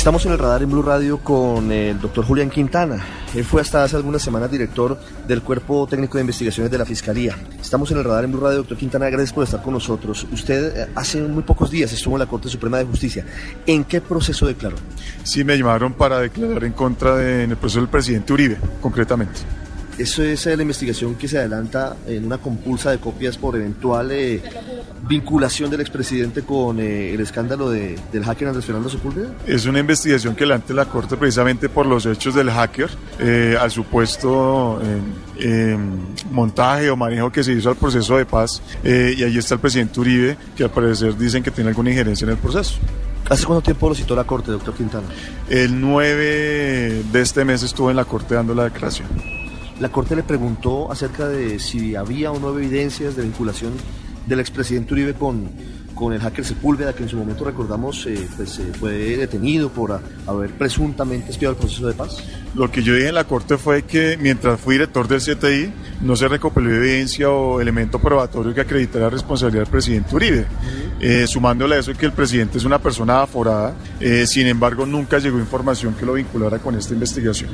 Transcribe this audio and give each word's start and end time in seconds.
Estamos 0.00 0.24
en 0.24 0.32
el 0.32 0.38
radar 0.38 0.62
en 0.62 0.70
Blue 0.70 0.80
Radio 0.80 1.18
con 1.18 1.70
el 1.70 2.00
doctor 2.00 2.24
Julián 2.24 2.48
Quintana. 2.48 3.04
Él 3.34 3.44
fue 3.44 3.60
hasta 3.60 3.84
hace 3.84 3.96
algunas 3.96 4.22
semanas 4.22 4.50
director 4.50 4.98
del 5.28 5.42
Cuerpo 5.42 5.86
Técnico 5.86 6.16
de 6.16 6.22
Investigaciones 6.22 6.72
de 6.72 6.78
la 6.78 6.86
Fiscalía. 6.86 7.36
Estamos 7.60 7.90
en 7.90 7.98
el 7.98 8.04
radar 8.04 8.24
en 8.24 8.32
Blue 8.32 8.40
Radio, 8.40 8.56
doctor 8.56 8.78
Quintana, 8.78 9.10
gracias 9.10 9.34
por 9.34 9.44
estar 9.44 9.62
con 9.62 9.74
nosotros. 9.74 10.26
Usted 10.32 10.74
eh, 10.74 10.90
hace 10.94 11.20
muy 11.20 11.42
pocos 11.42 11.70
días 11.70 11.92
estuvo 11.92 12.14
en 12.14 12.20
la 12.20 12.26
Corte 12.26 12.48
Suprema 12.48 12.78
de 12.78 12.86
Justicia. 12.86 13.26
¿En 13.66 13.84
qué 13.84 14.00
proceso 14.00 14.46
declaró? 14.46 14.76
Sí, 15.22 15.44
me 15.44 15.58
llamaron 15.58 15.92
para 15.92 16.18
declarar 16.18 16.64
en 16.64 16.72
contra 16.72 17.16
del 17.16 17.54
proceso 17.58 17.80
del 17.80 17.90
presidente 17.90 18.32
Uribe, 18.32 18.56
concretamente. 18.80 19.40
Eso 20.00 20.22
es 20.22 20.46
eh, 20.46 20.56
la 20.56 20.62
investigación 20.62 21.14
que 21.14 21.28
se 21.28 21.36
adelanta 21.36 21.94
en 22.06 22.24
una 22.24 22.38
compulsa 22.38 22.90
de 22.90 22.96
copias 22.96 23.36
por 23.36 23.54
eventual 23.54 24.10
eh, 24.12 24.40
vinculación 25.06 25.70
del 25.70 25.82
expresidente 25.82 26.40
con 26.40 26.80
eh, 26.80 27.12
el 27.12 27.20
escándalo 27.20 27.68
de, 27.68 27.98
del 28.10 28.24
hacker 28.24 28.48
Andrés 28.48 28.64
Fernando 28.64 28.88
Sepúlveda. 28.88 29.34
Es 29.46 29.66
una 29.66 29.78
investigación 29.78 30.34
que 30.34 30.44
adelanta 30.44 30.72
la 30.72 30.86
Corte 30.86 31.18
precisamente 31.18 31.68
por 31.68 31.84
los 31.84 32.06
hechos 32.06 32.34
del 32.34 32.50
hacker, 32.50 32.88
al 33.60 33.70
supuesto 33.70 34.80
montaje 36.30 36.88
o 36.88 36.96
manejo 36.96 37.30
que 37.30 37.44
se 37.44 37.52
hizo 37.52 37.68
al 37.68 37.76
proceso 37.76 38.16
de 38.16 38.24
paz. 38.24 38.62
y 38.82 39.22
ahí 39.22 39.36
está 39.36 39.56
el 39.56 39.60
presidente 39.60 40.00
Uribe, 40.00 40.38
que 40.56 40.64
al 40.64 40.70
parecer 40.70 41.14
dicen 41.14 41.42
que 41.42 41.50
tiene 41.50 41.68
alguna 41.68 41.90
injerencia 41.90 42.24
en 42.24 42.30
el 42.30 42.38
proceso. 42.38 42.78
¿Hace 43.28 43.44
cuánto 43.44 43.62
tiempo 43.62 43.90
lo 43.90 43.94
citó 43.94 44.16
la 44.16 44.24
Corte, 44.24 44.50
doctor 44.50 44.72
Quintana? 44.74 45.06
El 45.50 45.78
9 45.78 47.02
de 47.12 47.20
este 47.20 47.44
mes 47.44 47.62
estuvo 47.62 47.90
en 47.90 47.96
la 47.96 48.06
Corte 48.06 48.34
dando 48.34 48.54
la 48.54 48.64
declaración. 48.64 49.39
La 49.80 49.88
Corte 49.88 50.14
le 50.14 50.22
preguntó 50.22 50.92
acerca 50.92 51.26
de 51.26 51.58
si 51.58 51.96
había 51.96 52.30
o 52.30 52.38
no 52.38 52.56
evidencias 52.56 53.16
de 53.16 53.22
vinculación 53.22 53.72
del 54.26 54.38
expresidente 54.38 54.92
Uribe 54.92 55.14
con, 55.14 55.48
con 55.94 56.12
el 56.12 56.20
hacker 56.20 56.44
Sepúlveda, 56.44 56.92
que 56.92 57.04
en 57.04 57.08
su 57.08 57.16
momento 57.16 57.44
recordamos 57.44 58.06
eh, 58.06 58.28
pues, 58.36 58.58
eh, 58.58 58.72
fue 58.78 58.92
detenido 59.16 59.70
por 59.70 59.98
haber 60.26 60.50
presuntamente 60.50 61.30
espiado 61.30 61.54
el 61.54 61.58
proceso 61.60 61.86
de 61.86 61.94
paz. 61.94 62.22
Lo 62.54 62.70
que 62.70 62.82
yo 62.82 62.94
dije 62.94 63.08
en 63.08 63.14
la 63.14 63.24
Corte 63.24 63.56
fue 63.56 63.84
que 63.84 64.18
mientras 64.20 64.60
fui 64.60 64.74
director 64.74 65.08
del 65.08 65.20
CTI, 65.20 65.72
no 66.00 66.16
se 66.16 66.28
recopiló 66.28 66.74
evidencia 66.74 67.30
o 67.30 67.60
elemento 67.60 67.98
probatorio 67.98 68.54
que 68.54 68.62
acreditara 68.62 69.04
la 69.04 69.10
responsabilidad 69.10 69.64
del 69.64 69.70
presidente 69.70 70.14
Uribe. 70.14 70.46
Eh, 71.00 71.26
sumándole 71.26 71.76
a 71.76 71.78
eso 71.78 71.92
que 71.94 72.06
el 72.06 72.12
presidente 72.12 72.58
es 72.58 72.64
una 72.64 72.78
persona 72.78 73.22
aforada, 73.22 73.74
sin 74.26 74.46
embargo 74.46 74.84
nunca 74.84 75.18
llegó 75.18 75.38
información 75.38 75.94
que 75.94 76.04
lo 76.04 76.14
vinculara 76.14 76.58
con 76.58 76.74
esta 76.74 76.92
investigación. 76.92 77.50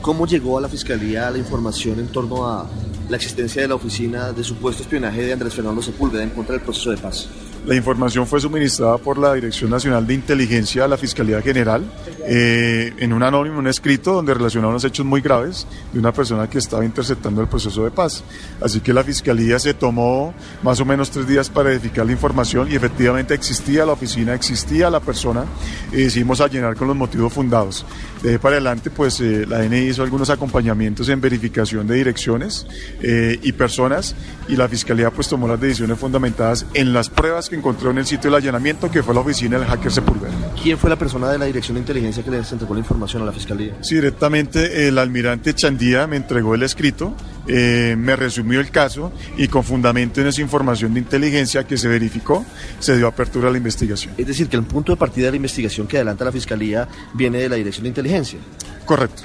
¿Cómo 0.00 0.26
llegó 0.26 0.58
a 0.58 0.60
la 0.60 0.68
Fiscalía 0.68 1.30
la 1.30 1.38
información 1.38 2.00
en 2.00 2.08
torno 2.08 2.48
a 2.48 2.68
la 3.08 3.16
existencia 3.16 3.62
de 3.62 3.68
la 3.68 3.76
oficina 3.76 4.32
de 4.32 4.42
supuesto 4.42 4.82
espionaje 4.82 5.22
de 5.22 5.32
Andrés 5.32 5.54
Fernando 5.54 5.80
Sepúlveda 5.80 6.24
en 6.24 6.30
contra 6.30 6.54
del 6.54 6.64
proceso 6.64 6.90
de 6.90 6.96
paz? 6.96 7.28
La 7.64 7.76
información 7.76 8.26
fue 8.26 8.40
suministrada 8.40 8.98
por 8.98 9.18
la 9.18 9.34
Dirección 9.34 9.70
Nacional 9.70 10.04
de 10.04 10.14
Inteligencia 10.14 10.84
a 10.84 10.88
la 10.88 10.96
Fiscalía 10.96 11.40
General 11.40 11.84
eh, 12.26 12.92
en 12.98 13.12
un 13.12 13.22
anónimo, 13.22 13.60
un 13.60 13.68
escrito 13.68 14.14
donde 14.14 14.34
relacionaban 14.34 14.72
unos 14.72 14.84
hechos 14.84 15.06
muy 15.06 15.20
graves 15.20 15.66
de 15.92 16.00
una 16.00 16.12
persona 16.12 16.50
que 16.50 16.58
estaba 16.58 16.84
interceptando 16.84 17.40
el 17.40 17.46
proceso 17.46 17.84
de 17.84 17.92
paz. 17.92 18.24
Así 18.60 18.80
que 18.80 18.92
la 18.92 19.04
Fiscalía 19.04 19.60
se 19.60 19.74
tomó 19.74 20.34
más 20.64 20.80
o 20.80 20.84
menos 20.84 21.12
tres 21.12 21.28
días 21.28 21.50
para 21.50 21.70
edificar 21.70 22.04
la 22.04 22.10
información 22.10 22.70
y 22.70 22.74
efectivamente 22.74 23.32
existía 23.32 23.86
la 23.86 23.92
oficina, 23.92 24.34
existía 24.34 24.90
la 24.90 24.98
persona 24.98 25.44
y 25.92 25.98
decidimos 25.98 26.42
llenar 26.50 26.74
con 26.74 26.88
los 26.88 26.96
motivos 26.96 27.32
fundados. 27.32 27.86
De 28.22 28.30
ahí 28.30 28.38
para 28.38 28.56
adelante, 28.56 28.90
pues 28.90 29.20
eh, 29.20 29.46
la 29.46 29.58
DNI 29.58 29.88
hizo 29.88 30.02
algunos 30.02 30.30
acompañamientos 30.30 31.08
en 31.08 31.20
verificación 31.20 31.86
de 31.86 31.94
direcciones 31.94 32.66
eh, 33.00 33.38
y 33.40 33.52
personas 33.52 34.16
y 34.48 34.56
la 34.56 34.68
Fiscalía 34.68 35.10
pues 35.10 35.28
tomó 35.28 35.46
las 35.46 35.60
decisiones 35.60 35.98
fundamentadas 35.98 36.66
en 36.74 36.92
las 36.92 37.08
pruebas 37.08 37.51
encontró 37.56 37.90
en 37.90 37.98
el 37.98 38.06
sitio 38.06 38.30
del 38.30 38.36
allanamiento, 38.36 38.90
que 38.90 39.02
fue 39.02 39.14
la 39.14 39.20
oficina 39.20 39.58
del 39.58 39.68
hacker 39.68 39.92
Sepúlveda. 39.92 40.32
¿Quién 40.60 40.78
fue 40.78 40.90
la 40.90 40.96
persona 40.96 41.30
de 41.30 41.38
la 41.38 41.46
Dirección 41.46 41.74
de 41.74 41.80
Inteligencia 41.80 42.22
que 42.22 42.30
les 42.30 42.50
entregó 42.52 42.74
la 42.74 42.80
información 42.80 43.22
a 43.22 43.26
la 43.26 43.32
Fiscalía? 43.32 43.74
Sí, 43.80 43.96
directamente 43.96 44.88
el 44.88 44.98
almirante 44.98 45.54
Chandía 45.54 46.06
me 46.06 46.16
entregó 46.16 46.54
el 46.54 46.62
escrito, 46.62 47.14
eh, 47.46 47.94
me 47.98 48.16
resumió 48.16 48.60
el 48.60 48.70
caso 48.70 49.12
y 49.36 49.48
con 49.48 49.64
fundamento 49.64 50.20
en 50.20 50.28
esa 50.28 50.40
información 50.40 50.94
de 50.94 51.00
inteligencia 51.00 51.66
que 51.66 51.76
se 51.76 51.88
verificó, 51.88 52.44
se 52.78 52.96
dio 52.96 53.06
apertura 53.06 53.48
a 53.48 53.50
la 53.50 53.58
investigación. 53.58 54.14
Es 54.16 54.26
decir, 54.26 54.48
que 54.48 54.56
el 54.56 54.64
punto 54.64 54.92
de 54.92 54.96
partida 54.96 55.26
de 55.26 55.32
la 55.32 55.36
investigación 55.36 55.86
que 55.86 55.96
adelanta 55.96 56.24
la 56.24 56.32
Fiscalía 56.32 56.88
viene 57.14 57.38
de 57.38 57.48
la 57.48 57.56
Dirección 57.56 57.84
de 57.84 57.88
Inteligencia. 57.88 58.38
Correcto. 58.84 59.22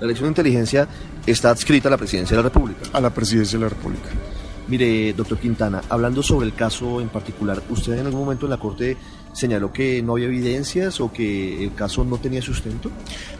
La 0.00 0.06
Dirección 0.06 0.26
de 0.26 0.40
Inteligencia 0.40 0.88
está 1.26 1.50
adscrita 1.50 1.88
a 1.88 1.90
la 1.90 1.98
Presidencia 1.98 2.36
de 2.36 2.42
la 2.42 2.48
República. 2.48 2.80
A 2.92 3.00
la 3.00 3.10
Presidencia 3.10 3.58
de 3.58 3.64
la 3.64 3.68
República. 3.68 4.08
Mire, 4.70 5.12
doctor 5.14 5.36
Quintana, 5.36 5.82
hablando 5.88 6.22
sobre 6.22 6.46
el 6.46 6.54
caso 6.54 7.00
en 7.00 7.08
particular, 7.08 7.60
¿usted 7.70 7.94
en 7.94 8.06
algún 8.06 8.20
momento 8.20 8.46
en 8.46 8.50
la 8.50 8.56
Corte 8.56 8.96
señaló 9.32 9.72
que 9.72 10.00
no 10.00 10.12
había 10.12 10.26
evidencias 10.26 11.00
o 11.00 11.12
que 11.12 11.64
el 11.64 11.74
caso 11.74 12.04
no 12.04 12.18
tenía 12.18 12.40
sustento? 12.40 12.88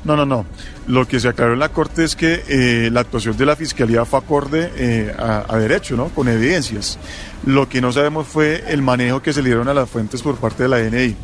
No, 0.02 0.16
no, 0.16 0.26
no. 0.26 0.44
Lo 0.88 1.06
que 1.06 1.20
se 1.20 1.28
aclaró 1.28 1.52
en 1.52 1.60
la 1.60 1.68
Corte 1.68 2.02
es 2.02 2.16
que 2.16 2.42
eh, 2.48 2.90
la 2.90 3.02
actuación 3.02 3.36
de 3.36 3.46
la 3.46 3.54
Fiscalía 3.54 4.04
fue 4.04 4.18
acorde 4.18 4.72
eh, 4.74 5.14
a, 5.16 5.56
derecho, 5.56 5.96
¿no? 5.96 6.08
Con 6.08 6.26
evidencias. 6.26 6.98
Lo 7.46 7.68
que 7.68 7.80
no 7.80 7.92
sabemos 7.92 8.26
fue 8.26 8.64
el 8.66 8.82
manejo 8.82 9.22
que 9.22 9.32
se 9.32 9.40
le 9.40 9.50
dieron 9.50 9.68
a 9.68 9.74
las 9.74 9.88
fuentes 9.88 10.22
por 10.22 10.34
parte 10.34 10.64
de 10.64 10.68
la 10.68 10.78
DNI 10.78 11.14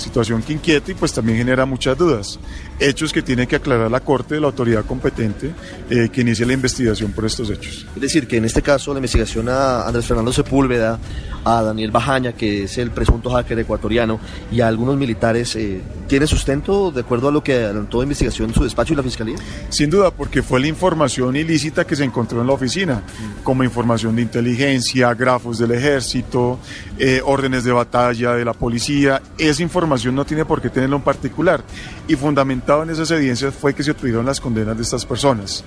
situación 0.00 0.42
que 0.42 0.54
inquieta 0.54 0.90
y 0.90 0.94
pues 0.94 1.12
también 1.12 1.38
genera 1.38 1.66
muchas 1.66 1.96
dudas. 1.96 2.40
Hechos 2.78 3.12
que 3.12 3.22
tiene 3.22 3.46
que 3.46 3.56
aclarar 3.56 3.90
la 3.90 4.00
Corte, 4.00 4.40
la 4.40 4.46
autoridad 4.46 4.84
competente 4.84 5.52
eh, 5.88 6.08
que 6.12 6.22
inicie 6.22 6.46
la 6.46 6.54
investigación 6.54 7.12
por 7.12 7.26
estos 7.26 7.50
hechos. 7.50 7.86
Es 7.94 8.00
decir, 8.00 8.26
que 8.26 8.38
en 8.38 8.44
este 8.46 8.62
caso 8.62 8.92
la 8.92 8.98
investigación 8.98 9.48
a 9.48 9.86
Andrés 9.86 10.06
Fernando 10.06 10.32
Sepúlveda, 10.32 10.98
a 11.44 11.62
Daniel 11.62 11.90
Bajaña, 11.90 12.32
que 12.32 12.64
es 12.64 12.78
el 12.78 12.90
presunto 12.90 13.30
hacker 13.30 13.58
ecuatoriano, 13.58 14.18
y 14.50 14.60
a 14.60 14.68
algunos 14.68 14.96
militares, 14.96 15.54
eh, 15.56 15.80
¿tiene 16.06 16.26
sustento 16.26 16.90
de 16.90 17.00
acuerdo 17.00 17.28
a 17.28 17.32
lo 17.32 17.42
que 17.42 17.54
adelantó 17.54 17.98
de 18.00 18.04
investigación 18.04 18.52
su 18.52 18.64
despacho 18.64 18.92
y 18.92 18.96
la 18.96 19.02
Fiscalía? 19.02 19.36
Sin 19.68 19.90
duda, 19.90 20.10
porque 20.10 20.42
fue 20.42 20.60
la 20.60 20.66
información 20.66 21.36
ilícita 21.36 21.86
que 21.86 21.96
se 21.96 22.04
encontró 22.04 22.40
en 22.40 22.46
la 22.46 22.52
oficina, 22.52 23.02
como 23.42 23.64
información 23.64 24.16
de 24.16 24.22
inteligencia, 24.22 25.12
grafos 25.14 25.58
del 25.58 25.72
ejército, 25.72 26.58
eh, 26.98 27.20
órdenes 27.24 27.64
de 27.64 27.72
batalla 27.72 28.32
de 28.34 28.44
la 28.44 28.52
policía, 28.52 29.22
esa 29.38 29.62
información 29.62 29.89
información 29.90 30.14
no 30.14 30.24
tiene 30.24 30.44
por 30.44 30.62
qué 30.62 30.70
tenerlo 30.70 30.96
en 30.96 31.02
particular. 31.02 31.64
Y 32.06 32.14
fundamentado 32.14 32.84
en 32.84 32.90
esas 32.90 33.10
evidencias 33.10 33.52
fue 33.54 33.74
que 33.74 33.82
se 33.82 33.90
obtuvieron 33.90 34.24
las 34.24 34.40
condenas 34.40 34.76
de 34.76 34.82
estas 34.82 35.04
personas. 35.04 35.64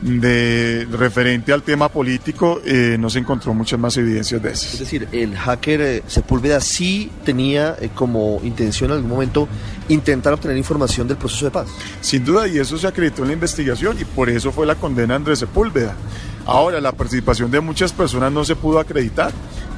De 0.00 0.86
referente 0.92 1.52
al 1.52 1.62
tema 1.62 1.88
político, 1.88 2.60
eh, 2.64 2.96
no 2.98 3.10
se 3.10 3.18
encontró 3.18 3.52
muchas 3.52 3.78
más 3.80 3.96
evidencias 3.96 4.40
de 4.40 4.52
eso. 4.52 4.68
Es 4.72 4.78
decir, 4.78 5.08
el 5.10 5.36
hacker 5.36 5.80
eh, 5.80 6.02
Sepúlveda 6.06 6.60
sí 6.60 7.10
tenía 7.24 7.76
eh, 7.80 7.90
como 7.92 8.40
intención 8.44 8.90
en 8.90 8.96
algún 8.96 9.10
momento 9.10 9.48
intentar 9.88 10.32
obtener 10.32 10.56
información 10.56 11.08
del 11.08 11.16
proceso 11.16 11.46
de 11.46 11.50
paz. 11.50 11.66
Sin 12.00 12.24
duda, 12.24 12.46
y 12.46 12.58
eso 12.58 12.78
se 12.78 12.86
acreditó 12.86 13.22
en 13.22 13.28
la 13.28 13.34
investigación, 13.34 13.98
y 14.00 14.04
por 14.04 14.30
eso 14.30 14.52
fue 14.52 14.66
la 14.66 14.76
condena 14.76 15.14
de 15.14 15.16
Andrés 15.16 15.40
Sepúlveda. 15.40 15.96
Ahora, 16.46 16.80
la 16.80 16.92
participación 16.92 17.50
de 17.50 17.60
muchas 17.60 17.92
personas 17.92 18.32
no 18.32 18.44
se 18.44 18.54
pudo 18.54 18.78
acreditar 18.78 19.32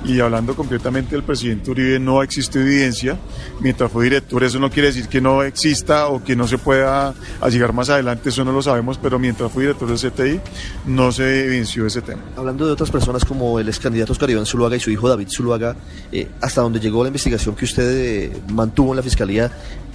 y 0.04 0.20
hablando 0.20 0.54
concretamente 0.56 1.12
del 1.12 1.22
presidente 1.22 1.70
Uribe, 1.70 1.98
no 1.98 2.22
existe 2.22 2.60
evidencia. 2.60 3.18
Mientras 3.60 3.90
fue 3.90 4.04
director, 4.04 4.42
eso 4.42 4.58
no 4.58 4.70
quiere 4.70 4.88
decir 4.88 5.08
que 5.08 5.20
no 5.20 5.42
exista 5.42 6.08
o 6.08 6.22
que 6.22 6.36
no 6.36 6.46
se 6.46 6.58
pueda 6.58 7.14
llegar 7.50 7.72
más 7.72 7.90
adelante, 7.90 8.30
eso 8.30 8.44
no 8.44 8.52
lo 8.52 8.62
sabemos, 8.62 8.98
pero 8.98 9.18
mientras 9.18 9.52
fue 9.52 9.64
director 9.64 9.88
del 9.88 10.10
CTI, 10.10 10.40
no 10.86 11.12
se 11.12 11.44
evidenció 11.46 11.86
ese 11.86 12.00
tema. 12.02 12.22
Hablando 12.36 12.66
de 12.66 12.72
otras 12.72 12.90
personas 12.90 13.24
como 13.24 13.58
el 13.58 13.68
ex 13.68 13.78
candidato 13.78 14.12
Oscar 14.12 14.30
Iván 14.30 14.46
Zuluaga 14.46 14.76
y 14.76 14.80
su 14.80 14.90
hijo 14.90 15.08
David 15.08 15.28
Zuluaga, 15.28 15.76
eh, 16.12 16.28
hasta 16.40 16.62
donde 16.62 16.80
llegó 16.80 17.02
la 17.02 17.08
investigación 17.08 17.54
que 17.54 17.64
usted 17.64 17.90
eh, 17.90 18.40
mantuvo 18.48 18.92
en 18.92 18.96
la 18.96 19.02
fiscalía, 19.02 19.50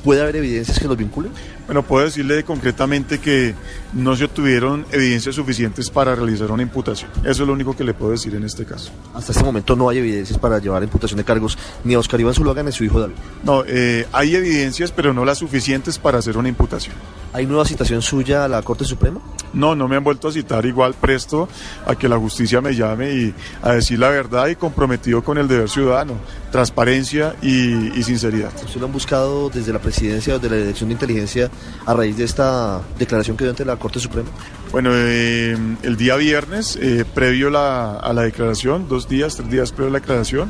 ¿Puede 0.05 0.21
haber 0.21 0.35
evidencias 0.35 0.77
que 0.77 0.87
los 0.87 0.95
vinculen? 0.95 1.31
Bueno, 1.65 1.81
puedo 1.81 2.05
decirle 2.05 2.43
concretamente 2.43 3.17
que 3.17 3.55
no 3.93 4.15
se 4.15 4.25
obtuvieron 4.25 4.85
evidencias 4.91 5.33
suficientes 5.33 5.89
para 5.89 6.13
realizar 6.13 6.51
una 6.51 6.61
imputación. 6.61 7.09
Eso 7.23 7.41
es 7.41 7.47
lo 7.47 7.53
único 7.53 7.75
que 7.75 7.83
le 7.83 7.95
puedo 7.95 8.11
decir 8.11 8.35
en 8.35 8.43
este 8.43 8.65
caso. 8.65 8.91
Hasta 9.15 9.31
este 9.31 9.43
momento 9.43 9.75
no 9.75 9.89
hay 9.89 9.94
evidencias 9.97 10.37
para 10.39 10.59
llevar 10.59 10.83
imputación 10.83 11.17
de 11.17 11.23
cargos 11.23 11.57
ni 11.83 11.93
a 11.93 11.99
Oscar 11.99 12.19
Iván 12.19 12.33
Zuluaga 12.33 12.63
ni 12.63 12.69
a 12.69 12.71
su 12.71 12.83
hijo 12.83 12.99
David. 12.99 13.15
No, 13.43 13.63
eh, 13.67 14.07
hay 14.11 14.35
evidencias, 14.35 14.91
pero 14.91 15.13
no 15.13 15.25
las 15.25 15.39
suficientes 15.39 15.97
para 15.99 16.19
hacer 16.19 16.37
una 16.37 16.49
imputación. 16.49 16.95
¿Hay 17.33 17.45
nueva 17.45 17.65
citación 17.65 18.01
suya 18.01 18.45
a 18.45 18.47
la 18.47 18.61
Corte 18.61 18.85
Suprema? 18.85 19.19
No, 19.53 19.75
no 19.75 19.87
me 19.87 19.97
han 19.97 20.03
vuelto 20.03 20.29
a 20.29 20.31
citar. 20.31 20.65
Igual 20.65 20.93
presto 20.93 21.49
a 21.85 21.95
que 21.95 22.07
la 22.07 22.17
justicia 22.17 22.61
me 22.61 22.73
llame 22.73 23.13
y 23.13 23.33
a 23.61 23.73
decir 23.73 23.99
la 23.99 24.09
verdad 24.09 24.47
y 24.47 24.55
comprometido 24.55 25.23
con 25.23 25.37
el 25.37 25.47
deber 25.47 25.69
ciudadano, 25.69 26.13
transparencia 26.55 27.35
y, 27.41 28.01
sinceridad. 28.01 28.53
¿Usted 28.63 28.79
lo 28.79 28.85
han 28.85 28.93
buscado 28.93 29.49
desde 29.49 29.73
la 29.73 29.79
presidencia 29.79 30.35
o 30.35 30.39
de 30.39 30.49
la 30.49 30.55
Dirección 30.55 30.87
de 30.87 30.93
Inteligencia 30.93 31.51
a 31.85 31.93
raíz 31.93 32.15
de 32.15 32.23
esta 32.23 32.81
declaración 32.97 33.35
que 33.35 33.43
dio 33.43 33.51
ante 33.51 33.65
la 33.65 33.75
Corte 33.75 33.99
Suprema? 33.99 34.29
Bueno, 34.71 34.91
eh, 34.93 35.57
el 35.83 35.97
día 35.97 36.15
viernes, 36.15 36.79
eh, 36.81 37.03
previo 37.13 37.49
a 37.57 38.13
la 38.13 38.21
declaración, 38.21 38.87
dos 38.87 39.09
días, 39.09 39.35
tres 39.35 39.51
días 39.51 39.73
previo 39.73 39.89
a 39.89 39.93
la 39.95 39.99
declaración, 39.99 40.49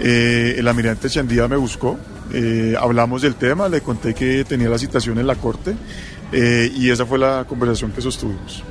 eh, 0.00 0.56
el 0.58 0.66
almirante 0.66 1.08
Chandía 1.08 1.46
me 1.46 1.56
buscó, 1.56 1.96
hablamos 2.80 3.22
del 3.22 3.36
tema, 3.36 3.68
le 3.68 3.82
conté 3.82 4.14
que 4.14 4.44
tenía 4.44 4.68
la 4.68 4.78
citación 4.78 5.16
en 5.20 5.28
la 5.28 5.36
Corte. 5.36 5.76
Eh, 6.32 6.72
y 6.74 6.90
esa 6.90 7.06
fue 7.06 7.18
la 7.18 7.44
conversación 7.48 7.92
que 7.92 8.00
sostuvimos. 8.00 8.64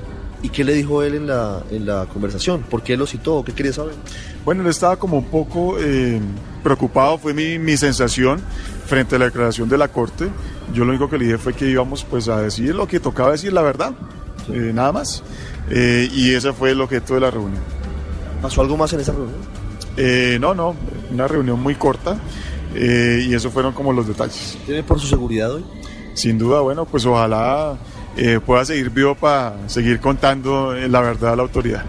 ¿Y 0.45 0.49
qué 0.49 0.63
le 0.63 0.75
dijo 0.75 1.01
él 1.01 1.15
en 1.15 1.25
la, 1.25 1.63
en 1.71 1.87
la 1.87 2.05
conversación? 2.05 2.61
¿Por 2.69 2.83
qué 2.83 2.95
lo 2.95 3.07
citó? 3.07 3.43
¿Qué 3.43 3.51
quería 3.53 3.73
saber? 3.73 3.95
Bueno, 4.43 4.61
él 4.61 4.67
estaba 4.67 4.95
como 4.95 5.17
un 5.17 5.25
poco 5.25 5.79
eh, 5.79 6.21
preocupado, 6.61 7.17
fue 7.17 7.33
mi, 7.33 7.57
mi, 7.57 7.75
sensación 7.77 8.39
frente 8.85 9.15
a 9.15 9.19
la 9.19 9.25
declaración 9.25 9.67
de 9.67 9.79
la 9.79 9.87
Corte. 9.87 10.27
Yo 10.71 10.85
lo 10.85 10.91
único 10.91 11.09
que 11.09 11.17
le 11.17 11.25
dije 11.25 11.39
fue 11.39 11.53
que 11.53 11.67
íbamos 11.67 12.03
pues 12.03 12.27
a 12.27 12.43
decir 12.43 12.75
lo 12.75 12.87
que 12.87 12.99
tocaba 12.99 13.31
decir, 13.31 13.53
la 13.53 13.63
verdad, 13.63 13.93
eh, 14.53 14.71
nada 14.71 14.91
más. 14.91 15.23
Eh, 15.71 16.09
y 16.13 16.35
ese 16.35 16.53
fue 16.53 16.69
el 16.69 16.81
objeto 16.81 17.15
de 17.15 17.21
la 17.21 17.31
reunión. 17.31 17.63
¿Pasó 18.39 18.61
algo 18.61 18.77
más 18.77 18.93
en 18.93 18.99
esa 18.99 19.13
reunión? 19.13 19.39
Eh, 19.97 20.37
no, 20.39 20.53
no, 20.53 20.75
una 21.11 21.27
reunión 21.27 21.59
muy 21.59 21.73
corta 21.73 22.19
y 22.75 23.33
eso 23.33 23.49
fueron 23.49 23.73
como 23.73 23.91
los 23.91 24.07
detalles. 24.07 24.59
¿Tiene 24.67 24.83
por 24.83 24.99
su 24.99 25.07
seguridad 25.07 25.55
hoy? 25.55 25.65
Sin 26.13 26.37
duda, 26.37 26.59
bueno, 26.59 26.85
pues 26.85 27.03
ojalá 27.07 27.79
pueda 28.45 28.65
seguir 28.65 28.89
vivo 28.89 29.15
para 29.15 29.55
seguir 29.67 29.99
contando 29.99 30.73
la 30.73 31.01
verdad 31.01 31.33
a 31.33 31.35
la 31.35 31.43
autoridad. 31.43 31.83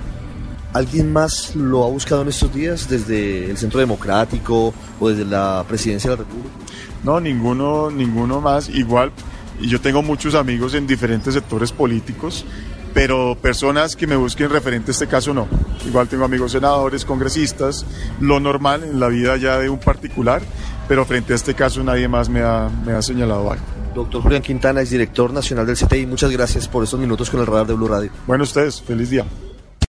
¿Alguien 0.76 1.10
más 1.10 1.56
lo 1.56 1.84
ha 1.84 1.88
buscado 1.88 2.20
en 2.20 2.28
estos 2.28 2.52
días 2.52 2.86
desde 2.86 3.50
el 3.50 3.56
Centro 3.56 3.80
Democrático 3.80 4.74
o 5.00 5.08
desde 5.08 5.24
la 5.24 5.64
Presidencia 5.66 6.10
de 6.10 6.16
la 6.16 6.22
República? 6.24 6.54
No, 7.02 7.18
ninguno, 7.18 7.90
ninguno 7.90 8.42
más. 8.42 8.68
Igual, 8.68 9.10
yo 9.58 9.80
tengo 9.80 10.02
muchos 10.02 10.34
amigos 10.34 10.74
en 10.74 10.86
diferentes 10.86 11.32
sectores 11.32 11.72
políticos, 11.72 12.44
pero 12.92 13.38
personas 13.40 13.96
que 13.96 14.06
me 14.06 14.16
busquen 14.16 14.50
referente 14.50 14.90
a 14.90 14.92
este 14.92 15.06
caso 15.06 15.32
no. 15.32 15.48
Igual 15.86 16.08
tengo 16.08 16.26
amigos 16.26 16.52
senadores, 16.52 17.06
congresistas, 17.06 17.86
lo 18.20 18.38
normal 18.38 18.84
en 18.84 19.00
la 19.00 19.08
vida 19.08 19.36
ya 19.38 19.56
de 19.56 19.70
un 19.70 19.78
particular, 19.78 20.42
pero 20.88 21.06
frente 21.06 21.32
a 21.32 21.36
este 21.36 21.54
caso 21.54 21.82
nadie 21.84 22.06
más 22.06 22.28
me 22.28 22.42
ha, 22.42 22.68
me 22.84 22.92
ha 22.92 23.00
señalado 23.00 23.50
algo. 23.50 23.75
Doctor 23.96 24.20
Julián 24.20 24.42
Quintana, 24.42 24.82
es 24.82 24.90
director 24.90 25.32
nacional 25.32 25.64
del 25.66 25.74
CTI. 25.74 26.04
Muchas 26.04 26.30
gracias 26.30 26.68
por 26.68 26.84
estos 26.84 27.00
minutos 27.00 27.30
con 27.30 27.40
el 27.40 27.46
radar 27.46 27.66
de 27.66 27.72
Blue 27.72 27.88
Radio. 27.88 28.10
Bueno, 28.26 28.44
ustedes, 28.44 28.82
feliz 28.82 29.08
día. 29.08 29.24